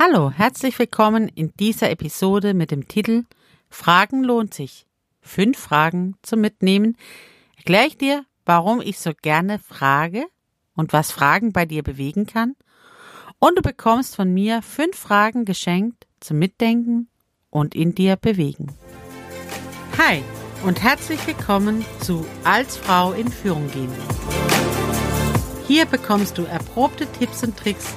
Hallo, 0.00 0.30
herzlich 0.30 0.78
willkommen 0.78 1.26
in 1.26 1.52
dieser 1.58 1.90
Episode 1.90 2.54
mit 2.54 2.70
dem 2.70 2.86
Titel 2.86 3.24
Fragen 3.68 4.22
lohnt 4.22 4.54
sich. 4.54 4.86
Fünf 5.20 5.58
Fragen 5.58 6.14
zum 6.22 6.40
Mitnehmen. 6.40 6.96
Erkläre 7.56 7.88
ich 7.88 7.98
dir, 7.98 8.24
warum 8.46 8.80
ich 8.80 9.00
so 9.00 9.10
gerne 9.22 9.58
frage 9.58 10.24
und 10.76 10.92
was 10.92 11.10
Fragen 11.10 11.52
bei 11.52 11.66
dir 11.66 11.82
bewegen 11.82 12.26
kann. 12.26 12.54
Und 13.40 13.58
du 13.58 13.62
bekommst 13.62 14.14
von 14.14 14.32
mir 14.32 14.62
fünf 14.62 14.96
Fragen 14.96 15.44
geschenkt 15.44 16.06
zum 16.20 16.38
Mitdenken 16.38 17.08
und 17.50 17.74
in 17.74 17.92
dir 17.92 18.14
bewegen. 18.14 18.68
Hi 19.98 20.22
und 20.64 20.80
herzlich 20.80 21.26
willkommen 21.26 21.84
zu 21.98 22.24
Als 22.44 22.76
Frau 22.76 23.10
in 23.14 23.32
Führung 23.32 23.68
gehen. 23.72 23.90
Hier 25.66 25.86
bekommst 25.86 26.38
du 26.38 26.44
erprobte 26.44 27.10
Tipps 27.18 27.42
und 27.42 27.56
Tricks 27.56 27.96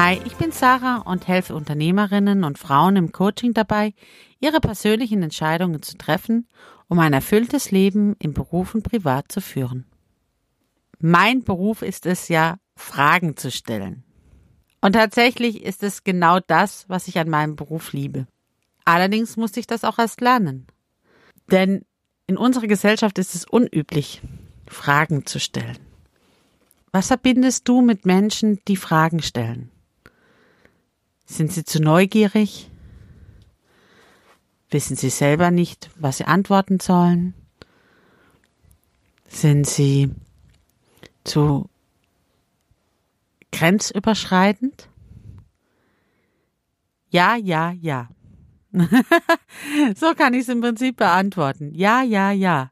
Hi, 0.00 0.22
ich 0.24 0.36
bin 0.36 0.52
Sarah 0.52 0.98
und 0.98 1.26
helfe 1.26 1.56
Unternehmerinnen 1.56 2.44
und 2.44 2.56
Frauen 2.56 2.94
im 2.94 3.10
Coaching 3.10 3.52
dabei, 3.52 3.94
ihre 4.38 4.60
persönlichen 4.60 5.24
Entscheidungen 5.24 5.82
zu 5.82 5.98
treffen, 5.98 6.46
um 6.86 7.00
ein 7.00 7.12
erfülltes 7.12 7.72
Leben 7.72 8.14
im 8.20 8.32
Beruf 8.32 8.76
und 8.76 8.84
privat 8.84 9.32
zu 9.32 9.40
führen. 9.40 9.86
Mein 11.00 11.42
Beruf 11.42 11.82
ist 11.82 12.06
es 12.06 12.28
ja, 12.28 12.58
Fragen 12.76 13.36
zu 13.36 13.50
stellen. 13.50 14.04
Und 14.80 14.92
tatsächlich 14.92 15.64
ist 15.64 15.82
es 15.82 16.04
genau 16.04 16.38
das, 16.46 16.84
was 16.88 17.08
ich 17.08 17.18
an 17.18 17.28
meinem 17.28 17.56
Beruf 17.56 17.92
liebe. 17.92 18.28
Allerdings 18.84 19.36
musste 19.36 19.58
ich 19.58 19.66
das 19.66 19.82
auch 19.82 19.98
erst 19.98 20.20
lernen. 20.20 20.68
Denn 21.50 21.84
in 22.28 22.36
unserer 22.36 22.68
Gesellschaft 22.68 23.18
ist 23.18 23.34
es 23.34 23.44
unüblich, 23.46 24.22
Fragen 24.68 25.26
zu 25.26 25.40
stellen. 25.40 25.80
Was 26.92 27.08
verbindest 27.08 27.66
du 27.66 27.80
mit 27.80 28.06
Menschen, 28.06 28.60
die 28.68 28.76
Fragen 28.76 29.22
stellen? 29.22 29.72
Sind 31.28 31.52
sie 31.52 31.62
zu 31.62 31.80
neugierig? 31.80 32.70
Wissen 34.70 34.96
sie 34.96 35.10
selber 35.10 35.50
nicht, 35.50 35.90
was 35.96 36.16
sie 36.16 36.24
antworten 36.24 36.80
sollen? 36.80 37.34
Sind 39.28 39.66
sie 39.66 40.10
zu 41.24 41.68
grenzüberschreitend? 43.52 44.88
Ja, 47.10 47.36
ja, 47.36 47.72
ja. 47.72 48.08
so 49.94 50.14
kann 50.14 50.32
ich 50.32 50.40
es 50.40 50.48
im 50.48 50.62
Prinzip 50.62 50.96
beantworten. 50.96 51.74
Ja, 51.74 52.02
ja, 52.02 52.32
ja. 52.32 52.70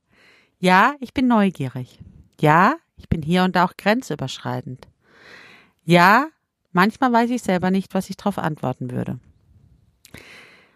Ja, 0.60 0.94
ich 1.00 1.12
bin 1.12 1.28
neugierig. 1.28 1.98
Ja, 2.40 2.76
ich 2.96 3.08
bin 3.10 3.20
hier 3.20 3.44
und 3.44 3.56
auch 3.58 3.76
grenzüberschreitend. 3.76 4.88
Ja, 5.84 6.28
Manchmal 6.76 7.10
weiß 7.10 7.30
ich 7.30 7.40
selber 7.40 7.70
nicht, 7.70 7.94
was 7.94 8.10
ich 8.10 8.18
darauf 8.18 8.36
antworten 8.36 8.90
würde. 8.90 9.18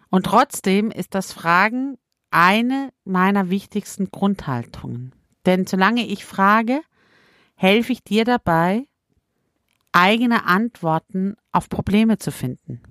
Und 0.09 0.25
trotzdem 0.25 0.89
ist 0.89 1.13
das 1.13 1.31
Fragen 1.31 1.99
eine 2.31 2.91
meiner 3.03 3.51
wichtigsten 3.51 4.09
Grundhaltungen. 4.09 5.13
Denn 5.45 5.67
solange 5.67 6.07
ich 6.07 6.25
frage, 6.25 6.81
helfe 7.53 7.91
ich 7.91 8.03
dir 8.03 8.25
dabei, 8.25 8.87
eigene 9.91 10.45
Antworten 10.47 11.35
auf 11.51 11.69
Probleme 11.69 12.17
zu 12.17 12.31
finden. 12.31 12.81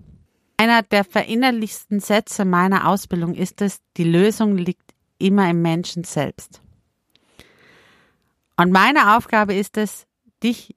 Einer 0.57 0.83
der 0.85 1.03
verinnerlichsten 1.03 1.99
Sätze 1.99 2.45
meiner 2.45 2.87
Ausbildung 2.87 3.35
ist 3.35 3.61
es, 3.61 3.81
die 3.97 4.05
Lösung 4.05 4.57
liegt 4.57 4.95
immer 5.19 5.51
im 5.51 5.63
Menschen 5.63 6.05
selbst. 6.05 6.63
Und 8.57 8.71
meine 8.71 9.17
Aufgabe 9.17 9.55
ist 9.55 9.79
es, 9.79 10.07
dich 10.45 10.77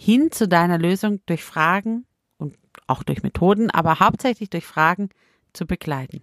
hin 0.00 0.30
zu 0.30 0.46
deiner 0.46 0.78
Lösung 0.78 1.20
durch 1.26 1.42
Fragen 1.42 2.06
und 2.38 2.56
auch 2.86 3.02
durch 3.02 3.24
Methoden, 3.24 3.68
aber 3.68 3.98
hauptsächlich 3.98 4.48
durch 4.48 4.64
Fragen 4.64 5.08
zu 5.52 5.66
begleiten. 5.66 6.22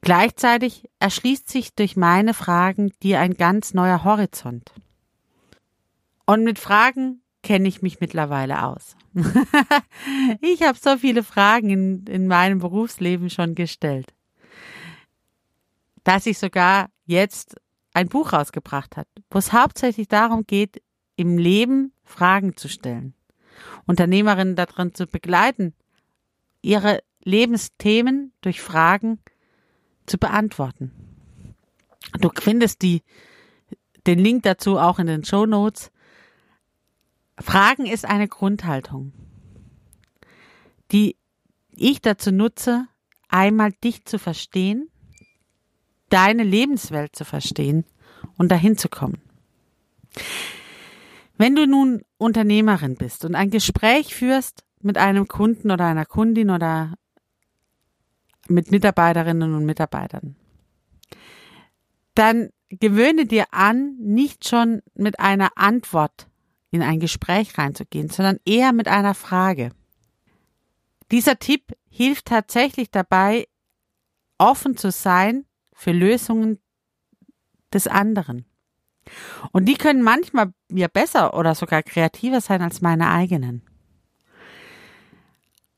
Gleichzeitig 0.00 0.88
erschließt 1.00 1.48
sich 1.48 1.74
durch 1.74 1.96
meine 1.96 2.34
Fragen 2.34 2.92
dir 3.02 3.18
ein 3.18 3.34
ganz 3.34 3.74
neuer 3.74 4.04
Horizont. 4.04 4.72
Und 6.24 6.44
mit 6.44 6.60
Fragen 6.60 7.20
kenne 7.42 7.66
ich 7.66 7.82
mich 7.82 7.98
mittlerweile 7.98 8.62
aus. 8.62 8.96
ich 10.40 10.62
habe 10.62 10.78
so 10.80 10.98
viele 10.98 11.24
Fragen 11.24 11.70
in, 11.70 12.06
in 12.06 12.28
meinem 12.28 12.60
Berufsleben 12.60 13.28
schon 13.28 13.56
gestellt, 13.56 14.14
dass 16.04 16.26
ich 16.26 16.38
sogar 16.38 16.90
jetzt 17.06 17.56
ein 17.92 18.08
Buch 18.08 18.32
rausgebracht 18.32 18.96
habe, 18.96 19.08
wo 19.32 19.38
es 19.38 19.52
hauptsächlich 19.52 20.06
darum 20.06 20.46
geht, 20.46 20.80
im 21.18 21.36
Leben 21.36 21.92
Fragen 22.04 22.56
zu 22.56 22.68
stellen, 22.68 23.12
Unternehmerinnen 23.86 24.54
darin 24.54 24.94
zu 24.94 25.06
begleiten, 25.06 25.74
ihre 26.62 27.02
Lebensthemen 27.24 28.32
durch 28.40 28.60
Fragen 28.62 29.18
zu 30.06 30.16
beantworten. 30.16 30.92
Du 32.20 32.30
findest 32.32 32.82
die, 32.82 33.02
den 34.06 34.20
Link 34.20 34.44
dazu 34.44 34.78
auch 34.78 35.00
in 35.00 35.08
den 35.08 35.24
Show 35.24 35.44
Notes. 35.44 35.90
Fragen 37.36 37.86
ist 37.86 38.04
eine 38.04 38.28
Grundhaltung, 38.28 39.12
die 40.92 41.16
ich 41.72 42.00
dazu 42.00 42.30
nutze, 42.30 42.86
einmal 43.28 43.72
dich 43.72 44.04
zu 44.04 44.20
verstehen, 44.20 44.88
deine 46.10 46.44
Lebenswelt 46.44 47.16
zu 47.16 47.24
verstehen 47.24 47.84
und 48.36 48.50
dahin 48.50 48.78
zu 48.78 48.88
kommen. 48.88 49.20
Wenn 51.38 51.54
du 51.54 51.66
nun 51.66 52.02
Unternehmerin 52.18 52.96
bist 52.96 53.24
und 53.24 53.36
ein 53.36 53.50
Gespräch 53.50 54.14
führst 54.14 54.64
mit 54.80 54.98
einem 54.98 55.28
Kunden 55.28 55.70
oder 55.70 55.86
einer 55.86 56.04
Kundin 56.04 56.50
oder 56.50 56.94
mit 58.48 58.72
Mitarbeiterinnen 58.72 59.54
und 59.54 59.64
Mitarbeitern, 59.64 60.34
dann 62.14 62.50
gewöhne 62.70 63.24
dir 63.24 63.46
an, 63.52 63.96
nicht 64.00 64.48
schon 64.48 64.82
mit 64.94 65.20
einer 65.20 65.56
Antwort 65.56 66.26
in 66.72 66.82
ein 66.82 66.98
Gespräch 66.98 67.56
reinzugehen, 67.56 68.10
sondern 68.10 68.40
eher 68.44 68.72
mit 68.72 68.88
einer 68.88 69.14
Frage. 69.14 69.70
Dieser 71.12 71.38
Tipp 71.38 71.72
hilft 71.88 72.26
tatsächlich 72.26 72.90
dabei, 72.90 73.46
offen 74.38 74.76
zu 74.76 74.90
sein 74.90 75.46
für 75.72 75.92
Lösungen 75.92 76.58
des 77.72 77.86
anderen. 77.86 78.44
Und 79.52 79.66
die 79.66 79.76
können 79.76 80.02
manchmal 80.02 80.52
mir 80.68 80.88
besser 80.88 81.34
oder 81.34 81.54
sogar 81.54 81.82
kreativer 81.82 82.40
sein 82.40 82.62
als 82.62 82.80
meine 82.80 83.10
eigenen. 83.10 83.62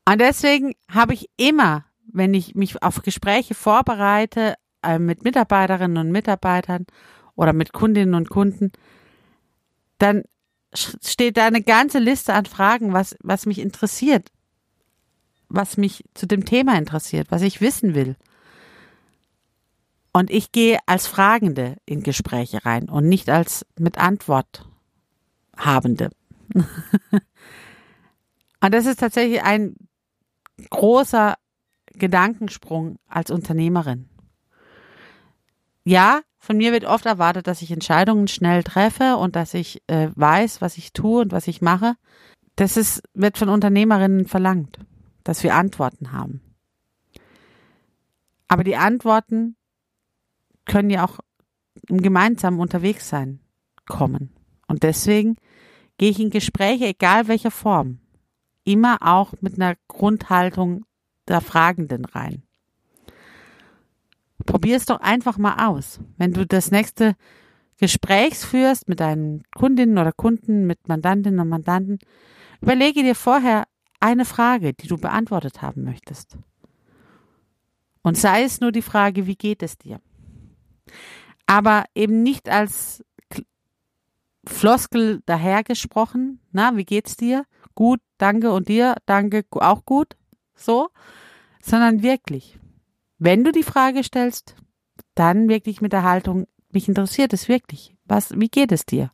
Und 0.05 0.19
deswegen 0.19 0.73
habe 0.89 1.13
ich 1.13 1.29
immer, 1.37 1.85
wenn 2.11 2.33
ich 2.33 2.55
mich 2.55 2.81
auf 2.83 3.01
Gespräche 3.01 3.53
vorbereite, 3.53 4.55
äh, 4.83 4.99
mit 4.99 5.23
Mitarbeiterinnen 5.23 5.97
und 5.97 6.11
Mitarbeitern 6.11 6.85
oder 7.35 7.53
mit 7.53 7.71
Kundinnen 7.71 8.15
und 8.15 8.29
Kunden, 8.29 8.71
dann 9.99 10.23
steht 10.73 11.37
da 11.37 11.45
eine 11.45 11.61
ganze 11.61 11.99
Liste 11.99 12.33
an 12.33 12.45
Fragen, 12.45 12.93
was, 12.93 13.15
was 13.21 13.45
mich 13.45 13.59
interessiert, 13.59 14.31
was 15.49 15.77
mich 15.77 16.03
zu 16.13 16.25
dem 16.25 16.45
Thema 16.45 16.77
interessiert, 16.77 17.27
was 17.29 17.41
ich 17.41 17.61
wissen 17.61 17.93
will. 17.93 18.15
Und 20.13 20.29
ich 20.29 20.51
gehe 20.51 20.79
als 20.85 21.07
Fragende 21.07 21.77
in 21.85 22.03
Gespräche 22.03 22.65
rein 22.65 22.89
und 22.89 23.07
nicht 23.07 23.29
als 23.29 23.65
mit 23.77 23.97
Antwort 23.97 24.67
Habende. 25.57 26.09
und 26.53 26.65
das 28.73 28.85
ist 28.85 28.99
tatsächlich 28.99 29.43
ein 29.43 29.75
großer 30.69 31.35
Gedankensprung 31.93 32.97
als 33.07 33.31
Unternehmerin. 33.31 34.09
Ja, 35.83 36.21
von 36.37 36.57
mir 36.57 36.71
wird 36.71 36.85
oft 36.85 37.05
erwartet, 37.05 37.47
dass 37.47 37.61
ich 37.61 37.71
Entscheidungen 37.71 38.27
schnell 38.27 38.63
treffe 38.63 39.17
und 39.17 39.35
dass 39.35 39.53
ich 39.53 39.81
äh, 39.87 40.09
weiß, 40.15 40.61
was 40.61 40.77
ich 40.77 40.93
tue 40.93 41.21
und 41.21 41.31
was 41.31 41.47
ich 41.47 41.61
mache. 41.61 41.95
Das 42.55 42.77
ist, 42.77 43.01
wird 43.13 43.37
von 43.37 43.49
Unternehmerinnen 43.49 44.27
verlangt, 44.27 44.79
dass 45.23 45.43
wir 45.43 45.55
Antworten 45.55 46.11
haben. 46.11 46.41
Aber 48.47 48.63
die 48.63 48.75
Antworten 48.75 49.55
können 50.65 50.89
ja 50.89 51.05
auch 51.05 51.19
im 51.87 52.01
gemeinsamen 52.01 52.59
unterwegs 52.59 53.09
sein 53.09 53.39
kommen. 53.87 54.33
Und 54.67 54.83
deswegen 54.83 55.35
gehe 55.97 56.09
ich 56.09 56.19
in 56.19 56.29
Gespräche, 56.29 56.85
egal 56.85 57.27
welcher 57.27 57.51
Form, 57.51 57.99
immer 58.63 58.97
auch 59.01 59.33
mit 59.41 59.55
einer 59.55 59.75
Grundhaltung 59.87 60.85
der 61.27 61.41
Fragenden 61.41 62.05
rein. 62.05 62.43
Probier 64.45 64.77
es 64.77 64.85
doch 64.85 64.99
einfach 64.99 65.37
mal 65.37 65.67
aus. 65.67 65.99
Wenn 66.17 66.33
du 66.33 66.45
das 66.45 66.71
nächste 66.71 67.15
Gespräch 67.77 68.35
führst 68.35 68.87
mit 68.87 68.99
deinen 68.99 69.43
Kundinnen 69.55 69.97
oder 69.97 70.11
Kunden, 70.11 70.65
mit 70.65 70.87
Mandantinnen 70.87 71.39
und 71.39 71.49
Mandanten, 71.49 71.99
überlege 72.61 73.03
dir 73.03 73.15
vorher 73.15 73.65
eine 73.99 74.25
Frage, 74.25 74.73
die 74.73 74.87
du 74.87 74.97
beantwortet 74.97 75.61
haben 75.61 75.83
möchtest. 75.83 76.37
Und 78.03 78.17
sei 78.17 78.43
es 78.43 78.61
nur 78.61 78.71
die 78.71 78.81
Frage, 78.81 79.27
wie 79.27 79.35
geht 79.35 79.61
es 79.61 79.77
dir? 79.77 80.01
Aber 81.45 81.85
eben 81.95 82.23
nicht 82.23 82.49
als 82.49 83.03
Floskel 84.45 85.21
dahergesprochen, 85.25 86.39
na, 86.51 86.75
wie 86.75 86.85
geht's 86.85 87.15
dir? 87.15 87.45
Gut, 87.75 88.01
danke 88.17 88.51
und 88.51 88.67
dir, 88.67 88.95
danke, 89.05 89.45
auch 89.51 89.85
gut, 89.85 90.15
so, 90.55 90.89
sondern 91.61 92.01
wirklich, 92.01 92.59
wenn 93.17 93.43
du 93.43 93.51
die 93.51 93.63
Frage 93.63 94.03
stellst, 94.03 94.55
dann 95.15 95.47
wirklich 95.49 95.81
mit 95.81 95.93
der 95.93 96.03
Haltung, 96.03 96.47
mich 96.71 96.87
interessiert 96.87 97.33
es 97.33 97.47
wirklich, 97.47 97.95
was, 98.05 98.31
wie 98.39 98.49
geht 98.49 98.71
es 98.71 98.85
dir? 98.85 99.11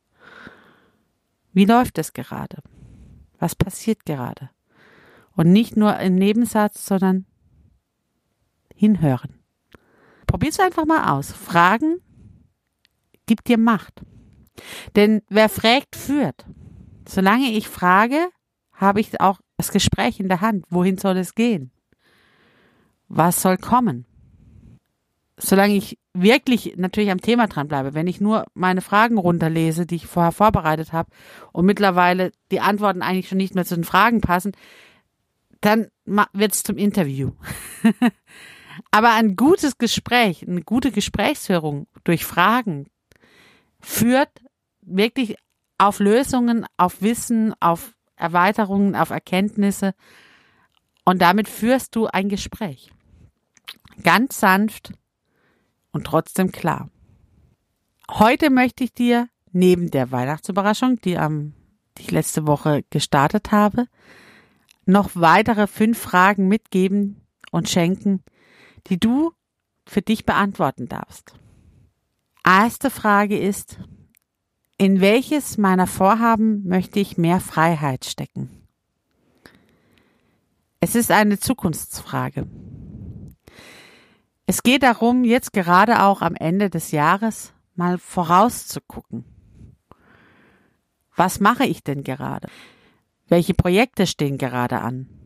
Wie 1.54 1.66
läuft 1.66 1.98
es 1.98 2.14
gerade? 2.14 2.62
Was 3.40 3.56
passiert 3.56 4.06
gerade? 4.06 4.50
Und 5.36 5.52
nicht 5.52 5.76
nur 5.76 5.98
im 6.00 6.16
Nebensatz, 6.16 6.86
sondern 6.86 7.26
hinhören. 8.76 9.37
Probier's 10.28 10.60
einfach 10.60 10.86
mal 10.86 11.18
aus. 11.18 11.32
Fragen 11.32 12.02
gibt 13.26 13.48
dir 13.48 13.58
Macht. 13.58 14.02
Denn 14.96 15.22
wer 15.30 15.50
fragt, 15.50 15.96
führt. 15.96 16.46
Solange 17.08 17.52
ich 17.52 17.68
frage, 17.68 18.30
habe 18.74 19.00
ich 19.00 19.20
auch 19.22 19.40
das 19.58 19.72
Gespräch 19.72 20.20
in 20.20 20.28
der 20.28 20.42
Hand. 20.42 20.66
Wohin 20.70 20.98
soll 20.98 21.18
es 21.18 21.34
gehen? 21.34 21.72
Was 23.08 23.42
soll 23.42 23.58
kommen? 23.58 24.06
Solange 25.38 25.76
ich 25.76 25.98
wirklich 26.14 26.74
natürlich 26.78 27.12
am 27.12 27.22
Thema 27.22 27.48
dran 27.48 27.68
bleibe, 27.68 27.94
wenn 27.94 28.08
ich 28.08 28.20
nur 28.20 28.46
meine 28.54 28.82
Fragen 28.82 29.18
runterlese, 29.18 29.86
die 29.86 29.96
ich 29.96 30.08
vorher 30.08 30.32
vorbereitet 30.32 30.94
habe 30.94 31.12
und 31.54 31.66
mittlerweile 31.66 32.32
die 32.52 32.60
Antworten 32.60 33.02
eigentlich 33.02 33.30
schon 33.30 33.38
nicht 33.38 33.56
mehr 33.56 33.66
zu 33.66 33.76
den 33.76 33.84
Fragen 33.84 34.20
passen, 34.20 34.54
dann 35.62 35.88
wird 36.34 36.54
es 36.54 36.64
zum 36.64 36.78
Interview. 36.78 37.32
Aber 38.92 39.12
ein 39.14 39.36
gutes 39.36 39.78
Gespräch, 39.78 40.48
eine 40.48 40.62
gute 40.62 40.92
Gesprächsführung 40.92 41.88
durch 42.04 42.26
Fragen 42.26 42.88
führt 43.80 44.30
wirklich 44.82 45.36
auf 45.78 46.00
Lösungen, 46.00 46.66
auf 46.78 47.02
Wissen, 47.02 47.54
auf 47.60 47.94
Erweiterungen, 48.16 48.96
auf 48.96 49.10
Erkenntnisse. 49.12 49.94
Und 51.06 51.22
damit 51.22 51.48
führst 51.48 51.96
du 51.96 52.08
ein 52.08 52.30
Gespräch. 52.30 52.92
Ganz 54.04 54.40
sanft 54.40 54.94
und 55.92 56.06
trotzdem 56.06 56.52
klar. 56.52 56.90
Heute 58.10 58.50
möchte 58.50 58.84
ich 58.84 58.94
dir 58.94 59.28
neben 59.52 59.92
der 59.92 60.12
Weihnachtsüberraschung, 60.12 61.00
die 61.02 61.18
am 61.18 61.54
die 61.98 62.04
ich 62.04 62.12
letzte 62.12 62.48
Woche 62.48 62.84
gestartet 62.90 63.52
habe, 63.52 63.88
noch 64.86 65.12
weitere 65.16 65.68
fünf 65.68 65.98
Fragen 65.98 66.48
mitgeben 66.48 67.22
und 67.52 67.70
schenken, 67.70 68.24
die 68.88 69.00
du 69.00 69.34
für 69.86 70.02
dich 70.02 70.26
beantworten 70.26 70.88
darfst. 70.88 71.34
Erste 72.46 72.90
Frage 72.90 73.38
ist, 73.38 73.80
in 74.78 75.02
welches 75.02 75.58
meiner 75.58 75.88
Vorhaben 75.88 76.68
möchte 76.68 77.00
ich 77.00 77.18
mehr 77.18 77.40
Freiheit 77.40 78.06
stecken? 78.06 78.50
Es 80.80 80.96
ist 80.96 81.12
eine 81.12 81.40
Zukunftsfrage. 81.40 82.48
Es 84.46 84.64
geht 84.64 84.84
darum, 84.84 85.24
jetzt 85.24 85.52
gerade 85.52 86.04
auch 86.04 86.22
am 86.22 86.36
Ende 86.36 86.70
des 86.70 86.92
Jahres 86.92 87.54
mal 87.76 87.98
vorauszugucken. 87.98 89.26
Was 91.16 91.40
mache 91.40 91.66
ich 91.66 91.84
denn 91.84 92.04
gerade? 92.04 92.48
Welche 93.28 93.56
Projekte 93.56 94.06
stehen 94.08 94.38
gerade 94.38 94.80
an? 94.80 95.17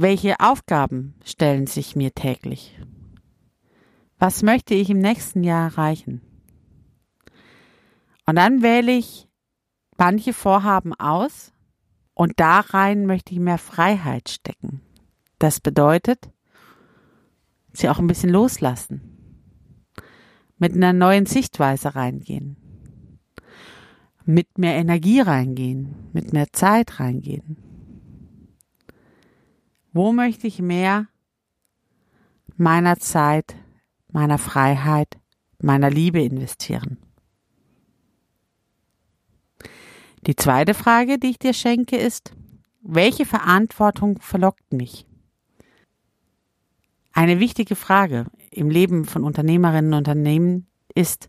Welche 0.00 0.38
Aufgaben 0.38 1.14
stellen 1.24 1.66
sich 1.66 1.96
mir 1.96 2.14
täglich? 2.14 2.78
Was 4.20 4.44
möchte 4.44 4.74
ich 4.74 4.90
im 4.90 5.00
nächsten 5.00 5.42
Jahr 5.42 5.72
erreichen? 5.72 6.20
Und 8.24 8.36
dann 8.36 8.62
wähle 8.62 8.92
ich 8.92 9.26
manche 9.96 10.32
Vorhaben 10.32 10.94
aus 10.94 11.52
und 12.14 12.34
da 12.36 12.60
rein 12.60 13.06
möchte 13.06 13.32
ich 13.32 13.40
mehr 13.40 13.58
Freiheit 13.58 14.28
stecken. 14.28 14.82
Das 15.40 15.58
bedeutet, 15.58 16.30
sie 17.72 17.88
auch 17.88 17.98
ein 17.98 18.06
bisschen 18.06 18.30
loslassen, 18.30 19.00
mit 20.58 20.74
einer 20.74 20.92
neuen 20.92 21.26
Sichtweise 21.26 21.96
reingehen, 21.96 22.56
mit 24.24 24.58
mehr 24.58 24.76
Energie 24.76 25.22
reingehen, 25.22 26.08
mit 26.12 26.32
mehr 26.32 26.52
Zeit 26.52 27.00
reingehen. 27.00 27.67
Wo 29.98 30.12
möchte 30.12 30.46
ich 30.46 30.62
mehr 30.62 31.08
meiner 32.56 33.00
Zeit, 33.00 33.56
meiner 34.12 34.38
Freiheit, 34.38 35.18
meiner 35.60 35.90
Liebe 35.90 36.22
investieren? 36.22 36.98
Die 40.24 40.36
zweite 40.36 40.74
Frage, 40.74 41.18
die 41.18 41.30
ich 41.30 41.40
dir 41.40 41.52
schenke, 41.52 41.96
ist, 41.96 42.32
welche 42.80 43.26
Verantwortung 43.26 44.20
verlockt 44.20 44.72
mich? 44.72 45.04
Eine 47.12 47.40
wichtige 47.40 47.74
Frage 47.74 48.26
im 48.52 48.70
Leben 48.70 49.04
von 49.04 49.24
Unternehmerinnen 49.24 49.94
und 49.94 49.98
Unternehmen 50.06 50.68
ist, 50.94 51.28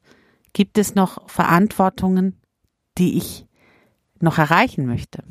gibt 0.54 0.78
es 0.78 0.94
noch 0.94 1.28
Verantwortungen, 1.28 2.40
die 3.00 3.18
ich 3.18 3.48
noch 4.20 4.38
erreichen 4.38 4.86
möchte? 4.86 5.24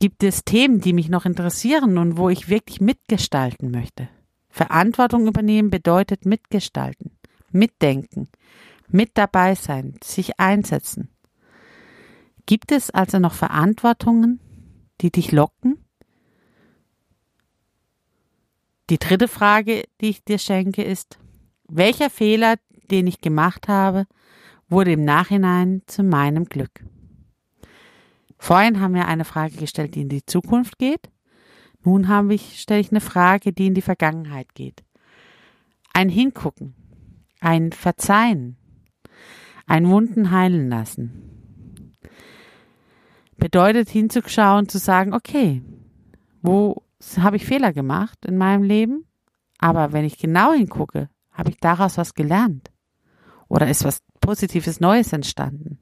Gibt 0.00 0.22
es 0.22 0.44
Themen, 0.44 0.80
die 0.80 0.92
mich 0.92 1.08
noch 1.08 1.24
interessieren 1.24 1.98
und 1.98 2.16
wo 2.16 2.28
ich 2.28 2.48
wirklich 2.48 2.80
mitgestalten 2.80 3.72
möchte? 3.72 4.08
Verantwortung 4.48 5.26
übernehmen 5.26 5.70
bedeutet 5.70 6.24
mitgestalten, 6.24 7.10
mitdenken, 7.50 8.28
mit 8.88 9.10
dabei 9.14 9.56
sein, 9.56 9.94
sich 10.02 10.38
einsetzen. 10.38 11.10
Gibt 12.46 12.70
es 12.70 12.90
also 12.90 13.18
noch 13.18 13.34
Verantwortungen, 13.34 14.40
die 15.00 15.10
dich 15.10 15.32
locken? 15.32 15.84
Die 18.90 18.98
dritte 18.98 19.28
Frage, 19.28 19.84
die 20.00 20.10
ich 20.10 20.24
dir 20.24 20.38
schenke, 20.38 20.82
ist, 20.82 21.18
welcher 21.68 22.08
Fehler, 22.08 22.54
den 22.90 23.06
ich 23.06 23.20
gemacht 23.20 23.68
habe, 23.68 24.06
wurde 24.68 24.92
im 24.92 25.04
Nachhinein 25.04 25.82
zu 25.86 26.04
meinem 26.04 26.44
Glück? 26.44 26.84
Vorhin 28.38 28.80
haben 28.80 28.94
wir 28.94 29.06
eine 29.06 29.24
Frage 29.24 29.56
gestellt, 29.56 29.94
die 29.94 30.02
in 30.02 30.08
die 30.08 30.24
Zukunft 30.24 30.78
geht. 30.78 31.10
Nun 31.84 32.08
habe 32.08 32.34
ich, 32.34 32.60
stelle 32.60 32.80
ich 32.80 32.90
eine 32.90 33.00
Frage, 33.00 33.52
die 33.52 33.66
in 33.66 33.74
die 33.74 33.82
Vergangenheit 33.82 34.54
geht. 34.54 34.84
Ein 35.92 36.08
Hingucken, 36.08 36.74
ein 37.40 37.72
Verzeihen, 37.72 38.56
ein 39.66 39.88
Wunden 39.88 40.30
heilen 40.30 40.68
lassen 40.68 41.28
bedeutet 43.38 43.88
hinzuschauen, 43.88 44.68
zu 44.68 44.78
sagen, 44.78 45.14
okay, 45.14 45.62
wo 46.42 46.82
habe 47.18 47.36
ich 47.36 47.46
Fehler 47.46 47.72
gemacht 47.72 48.26
in 48.26 48.36
meinem 48.36 48.64
Leben? 48.64 49.06
Aber 49.58 49.92
wenn 49.92 50.04
ich 50.04 50.18
genau 50.18 50.52
hingucke, 50.52 51.08
habe 51.32 51.50
ich 51.50 51.56
daraus 51.58 51.96
was 51.96 52.14
gelernt? 52.14 52.70
Oder 53.48 53.68
ist 53.68 53.84
was 53.84 54.02
Positives 54.20 54.80
Neues 54.80 55.12
entstanden? 55.12 55.78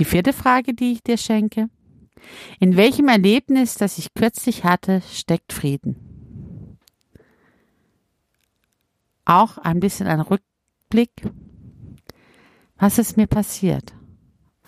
Die 0.00 0.06
vierte 0.06 0.32
Frage, 0.32 0.72
die 0.72 0.92
ich 0.92 1.02
dir 1.02 1.18
schenke. 1.18 1.68
In 2.58 2.76
welchem 2.76 3.08
Erlebnis, 3.08 3.74
das 3.74 3.98
ich 3.98 4.14
kürzlich 4.14 4.64
hatte, 4.64 5.02
steckt 5.12 5.52
Frieden? 5.52 6.78
Auch 9.26 9.58
ein 9.58 9.78
bisschen 9.78 10.06
ein 10.06 10.20
Rückblick. 10.20 11.10
Was 12.78 12.98
ist 12.98 13.18
mir 13.18 13.26
passiert? 13.26 13.92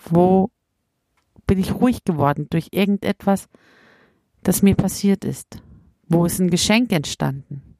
Wo 0.05 0.51
bin 1.47 1.57
ich 1.57 1.73
ruhig 1.73 2.03
geworden 2.05 2.45
durch 2.51 2.67
irgendetwas, 2.71 3.49
das 4.43 4.61
mir 4.61 4.75
passiert 4.75 5.25
ist? 5.25 5.63
Wo 6.07 6.25
ist 6.25 6.39
ein 6.39 6.51
Geschenk 6.51 6.91
entstanden? 6.91 7.75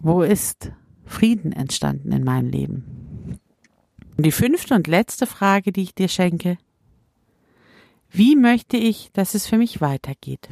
Wo 0.00 0.20
ist 0.20 0.70
Frieden 1.06 1.52
entstanden 1.52 2.12
in 2.12 2.24
meinem 2.24 2.50
Leben? 2.50 2.95
Und 4.16 4.24
die 4.24 4.32
fünfte 4.32 4.74
und 4.74 4.86
letzte 4.86 5.26
Frage, 5.26 5.72
die 5.72 5.82
ich 5.82 5.94
dir 5.94 6.08
schenke. 6.08 6.58
Wie 8.10 8.36
möchte 8.36 8.76
ich, 8.76 9.10
dass 9.12 9.34
es 9.34 9.46
für 9.46 9.58
mich 9.58 9.80
weitergeht? 9.80 10.48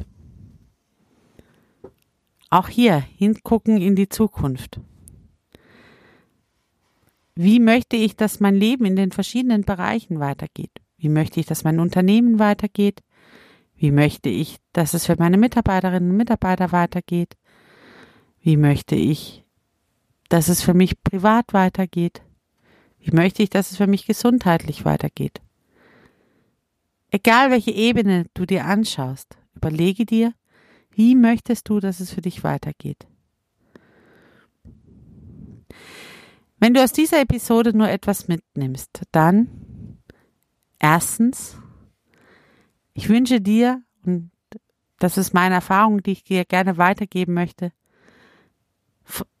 Auch 2.49 2.69
hier 2.69 2.99
hingucken 2.99 3.81
in 3.81 3.95
die 3.95 4.09
Zukunft. 4.09 4.79
Wie 7.33 7.59
möchte 7.59 7.97
ich, 7.97 8.15
dass 8.15 8.39
mein 8.39 8.55
Leben 8.55 8.85
in 8.85 8.95
den 8.95 9.11
verschiedenen 9.11 9.63
Bereichen 9.63 10.19
weitergeht? 10.19 10.71
Wie 10.97 11.09
möchte 11.09 11.39
ich, 11.39 11.45
dass 11.45 11.63
mein 11.63 11.79
Unternehmen 11.79 12.39
weitergeht? 12.39 13.01
Wie 13.75 13.91
möchte 13.91 14.29
ich, 14.29 14.57
dass 14.71 14.93
es 14.93 15.05
für 15.05 15.17
meine 15.17 15.37
Mitarbeiterinnen 15.37 16.11
und 16.11 16.17
Mitarbeiter 16.17 16.71
weitergeht? 16.71 17.35
Wie 18.41 18.57
möchte 18.57 18.95
ich, 18.95 19.43
dass 20.29 20.47
es 20.47 20.61
für 20.61 20.73
mich 20.73 21.03
privat 21.03 21.53
weitergeht? 21.53 22.21
Wie 23.05 23.15
möchte 23.15 23.43
ich, 23.43 23.51
dass 23.51 23.69
es 23.69 23.77
für 23.77 23.85
mich 23.85 24.07
gesundheitlich 24.07 24.83
weitergeht? 24.83 25.39
Egal 27.11 27.51
welche 27.51 27.69
Ebene 27.69 28.25
du 28.33 28.47
dir 28.47 28.65
anschaust, 28.65 29.37
überlege 29.53 30.07
dir, 30.07 30.33
wie 30.89 31.13
möchtest 31.13 31.69
du, 31.69 31.79
dass 31.79 31.99
es 31.99 32.11
für 32.11 32.21
dich 32.21 32.43
weitergeht? 32.43 33.05
Wenn 36.57 36.73
du 36.73 36.83
aus 36.83 36.93
dieser 36.93 37.21
Episode 37.21 37.77
nur 37.77 37.89
etwas 37.89 38.27
mitnimmst, 38.27 39.03
dann 39.11 39.99
erstens, 40.79 41.59
ich 42.95 43.07
wünsche 43.07 43.39
dir, 43.39 43.83
und 44.03 44.31
das 44.97 45.19
ist 45.19 45.31
meine 45.31 45.53
Erfahrung, 45.53 46.01
die 46.01 46.13
ich 46.13 46.23
dir 46.23 46.43
gerne 46.43 46.79
weitergeben 46.79 47.35
möchte, 47.35 47.71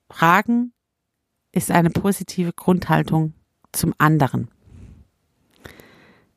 Fragen 0.07 0.71
ist 1.51 1.71
eine 1.71 1.89
positive 1.89 2.53
Grundhaltung 2.53 3.33
zum 3.75 3.93
anderen. 3.97 4.49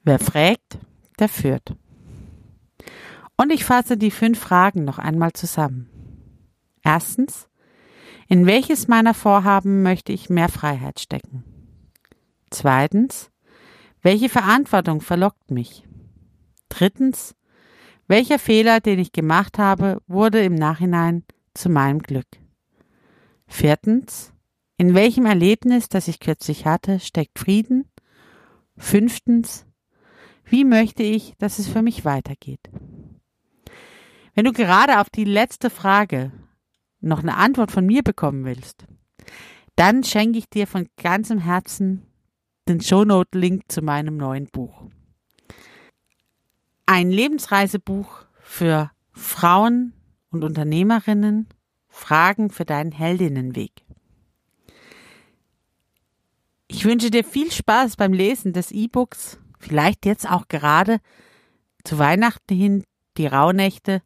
Wer 0.04 0.18
fragt, 0.18 0.78
der 1.18 1.28
führt. 1.28 1.74
Und 3.36 3.52
ich 3.52 3.64
fasse 3.64 3.96
die 3.96 4.10
fünf 4.10 4.38
Fragen 4.38 4.84
noch 4.84 4.98
einmal 4.98 5.32
zusammen. 5.32 5.88
Erstens, 6.82 7.48
in 8.28 8.46
welches 8.46 8.88
meiner 8.88 9.14
Vorhaben 9.14 9.82
möchte 9.82 10.12
ich 10.12 10.30
mehr 10.30 10.48
Freiheit 10.48 11.00
stecken? 11.00 11.44
Zweitens, 12.50 13.30
welche 14.02 14.28
Verantwortung 14.28 15.00
verlockt 15.00 15.50
mich? 15.50 15.86
Drittens, 16.68 17.34
welcher 18.06 18.38
Fehler, 18.38 18.80
den 18.80 18.98
ich 18.98 19.12
gemacht 19.12 19.58
habe, 19.58 20.00
wurde 20.06 20.42
im 20.42 20.54
Nachhinein 20.54 21.24
zu 21.54 21.68
meinem 21.68 22.00
Glück? 22.00 22.26
Viertens, 23.46 24.32
in 24.78 24.94
welchem 24.94 25.26
Erlebnis, 25.26 25.88
das 25.88 26.06
ich 26.06 26.20
kürzlich 26.20 26.64
hatte, 26.64 27.00
steckt 27.00 27.38
Frieden? 27.38 27.90
Fünftens, 28.76 29.66
wie 30.44 30.64
möchte 30.64 31.02
ich, 31.02 31.34
dass 31.38 31.58
es 31.58 31.66
für 31.66 31.82
mich 31.82 32.04
weitergeht? 32.04 32.70
Wenn 34.34 34.44
du 34.44 34.52
gerade 34.52 35.00
auf 35.00 35.10
die 35.10 35.24
letzte 35.24 35.68
Frage 35.68 36.30
noch 37.00 37.18
eine 37.18 37.36
Antwort 37.36 37.72
von 37.72 37.84
mir 37.84 38.04
bekommen 38.04 38.44
willst, 38.44 38.86
dann 39.74 40.04
schenke 40.04 40.38
ich 40.38 40.48
dir 40.48 40.68
von 40.68 40.88
ganzem 40.96 41.40
Herzen 41.40 42.06
den 42.68 42.80
Shownote-Link 42.80 43.64
zu 43.68 43.82
meinem 43.82 44.16
neuen 44.16 44.46
Buch. 44.46 44.84
Ein 46.86 47.10
Lebensreisebuch 47.10 48.26
für 48.40 48.92
Frauen 49.10 49.92
und 50.30 50.44
Unternehmerinnen, 50.44 51.48
Fragen 51.88 52.50
für 52.50 52.64
deinen 52.64 52.92
Heldinnenweg. 52.92 53.72
Ich 56.78 56.84
wünsche 56.84 57.10
dir 57.10 57.24
viel 57.24 57.50
Spaß 57.50 57.96
beim 57.96 58.12
Lesen 58.12 58.52
des 58.52 58.70
E-Books, 58.70 59.40
vielleicht 59.58 60.06
jetzt 60.06 60.30
auch 60.30 60.46
gerade 60.46 61.00
zu 61.82 61.98
Weihnachten 61.98 62.54
hin. 62.54 62.84
Die 63.16 63.26
Rauhnächte 63.26 64.00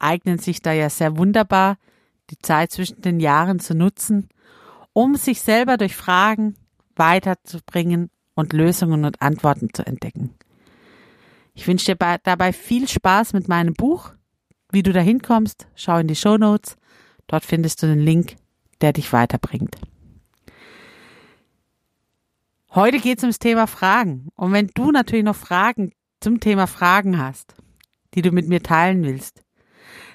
eignen 0.00 0.40
sich 0.40 0.60
da 0.60 0.72
ja 0.72 0.90
sehr 0.90 1.16
wunderbar, 1.18 1.76
die 2.30 2.38
Zeit 2.38 2.72
zwischen 2.72 3.00
den 3.00 3.20
Jahren 3.20 3.60
zu 3.60 3.76
nutzen, 3.76 4.28
um 4.92 5.14
sich 5.14 5.40
selber 5.40 5.76
durch 5.76 5.94
Fragen 5.94 6.56
weiterzubringen 6.96 8.10
und 8.34 8.54
Lösungen 8.54 9.04
und 9.04 9.22
Antworten 9.22 9.68
zu 9.72 9.86
entdecken. 9.86 10.34
Ich 11.54 11.68
wünsche 11.68 11.94
dir 11.94 12.18
dabei 12.24 12.52
viel 12.52 12.88
Spaß 12.88 13.34
mit 13.34 13.46
meinem 13.46 13.74
Buch. 13.74 14.10
Wie 14.72 14.82
du 14.82 14.92
da 14.92 14.98
hinkommst, 14.98 15.68
schau 15.76 15.98
in 15.98 16.08
die 16.08 16.16
Show 16.16 16.38
Notes. 16.38 16.76
Dort 17.28 17.44
findest 17.44 17.84
du 17.84 17.86
den 17.86 18.00
Link, 18.00 18.34
der 18.80 18.92
dich 18.92 19.12
weiterbringt. 19.12 19.76
Heute 22.72 23.00
geht 23.00 23.18
es 23.18 23.24
ums 23.24 23.40
Thema 23.40 23.66
Fragen. 23.66 24.28
Und 24.36 24.52
wenn 24.52 24.70
du 24.74 24.92
natürlich 24.92 25.24
noch 25.24 25.34
Fragen 25.34 25.90
zum 26.20 26.38
Thema 26.38 26.68
Fragen 26.68 27.18
hast, 27.18 27.56
die 28.14 28.22
du 28.22 28.30
mit 28.30 28.46
mir 28.46 28.62
teilen 28.62 29.02
willst, 29.02 29.42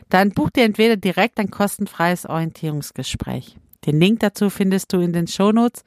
dann 0.07 0.29
buch 0.29 0.51
dir 0.51 0.63
entweder 0.63 0.95
direkt 0.95 1.37
ein 1.37 1.51
kostenfreies 1.51 2.25
Orientierungsgespräch. 2.25 3.57
Den 3.85 3.99
Link 3.99 4.21
dazu 4.21 4.49
findest 4.49 4.93
du 4.93 5.01
in 5.01 5.11
den 5.11 5.27
Shownotes 5.27 5.83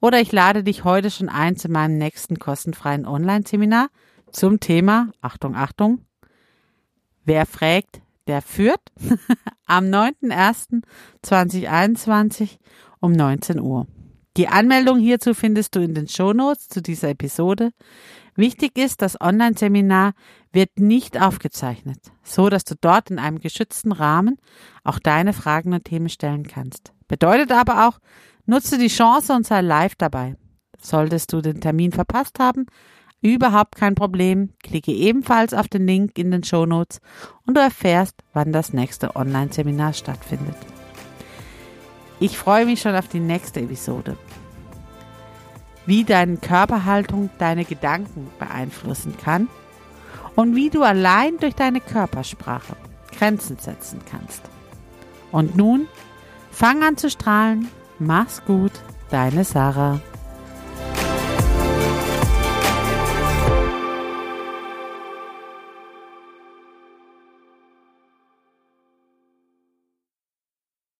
oder 0.00 0.20
ich 0.20 0.30
lade 0.30 0.62
dich 0.62 0.84
heute 0.84 1.10
schon 1.10 1.30
ein 1.30 1.56
zu 1.56 1.70
meinem 1.70 1.96
nächsten 1.96 2.38
kostenfreien 2.38 3.06
Online-Seminar 3.06 3.88
zum 4.30 4.60
Thema, 4.60 5.12
Achtung, 5.22 5.56
Achtung, 5.56 6.04
wer 7.24 7.46
fragt, 7.46 8.02
der 8.26 8.42
führt, 8.42 8.92
am 9.66 9.86
9.01.2021 9.86 12.58
um 13.00 13.12
19 13.12 13.58
Uhr. 13.58 13.86
Die 14.36 14.48
Anmeldung 14.48 14.98
hierzu 14.98 15.34
findest 15.34 15.74
du 15.74 15.80
in 15.80 15.94
den 15.94 16.06
Shownotes 16.06 16.68
zu 16.68 16.80
dieser 16.80 17.10
Episode. 17.10 17.72
Wichtig 18.36 18.78
ist, 18.78 19.02
das 19.02 19.20
Online-Seminar 19.20 20.12
wird 20.52 20.78
nicht 20.78 21.20
aufgezeichnet, 21.20 21.98
so 22.22 22.48
dass 22.48 22.64
du 22.64 22.74
dort 22.80 23.10
in 23.10 23.18
einem 23.18 23.40
geschützten 23.40 23.92
Rahmen 23.92 24.36
auch 24.84 25.00
deine 25.00 25.32
Fragen 25.32 25.72
und 25.72 25.84
Themen 25.84 26.08
stellen 26.08 26.46
kannst. 26.46 26.92
Bedeutet 27.08 27.50
aber 27.50 27.88
auch, 27.88 27.98
nutze 28.46 28.78
die 28.78 28.88
Chance 28.88 29.32
und 29.32 29.46
sei 29.46 29.62
live 29.62 29.96
dabei. 29.96 30.36
Solltest 30.80 31.32
du 31.32 31.40
den 31.40 31.60
Termin 31.60 31.90
verpasst 31.90 32.38
haben, 32.38 32.66
überhaupt 33.20 33.74
kein 33.76 33.96
Problem. 33.96 34.50
Klicke 34.62 34.92
ebenfalls 34.92 35.52
auf 35.52 35.68
den 35.68 35.86
Link 35.86 36.16
in 36.18 36.30
den 36.30 36.44
Show 36.44 36.66
Notes 36.66 37.00
und 37.46 37.56
du 37.56 37.60
erfährst, 37.60 38.14
wann 38.32 38.52
das 38.52 38.72
nächste 38.72 39.16
Online-Seminar 39.16 39.92
stattfindet. 39.92 40.56
Ich 42.20 42.36
freue 42.36 42.66
mich 42.66 42.82
schon 42.82 42.94
auf 42.94 43.08
die 43.08 43.18
nächste 43.18 43.60
Episode. 43.60 44.18
Wie 45.86 46.04
deine 46.04 46.36
Körperhaltung 46.36 47.30
deine 47.38 47.64
Gedanken 47.64 48.28
beeinflussen 48.38 49.16
kann 49.16 49.48
und 50.36 50.54
wie 50.54 50.68
du 50.68 50.82
allein 50.82 51.38
durch 51.38 51.54
deine 51.54 51.80
Körpersprache 51.80 52.76
Grenzen 53.18 53.56
setzen 53.58 54.00
kannst. 54.08 54.42
Und 55.32 55.56
nun, 55.56 55.88
fang 56.50 56.82
an 56.82 56.98
zu 56.98 57.08
strahlen, 57.08 57.68
mach's 57.98 58.44
gut, 58.44 58.72
deine 59.10 59.44
Sarah. 59.44 60.00